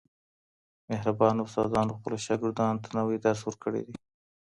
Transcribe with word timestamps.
مهربانه 0.89 1.41
استادانو 1.45 1.97
خپلو 1.97 2.17
شاګردانو 2.25 2.81
ته 2.83 2.89
نوی 2.97 3.17
درس 3.25 3.41
ورکړی 3.45 3.81
دی. 3.87 3.95